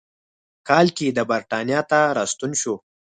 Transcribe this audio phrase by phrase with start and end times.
[0.67, 2.75] کال کې د برېټانیا ته راستون شو.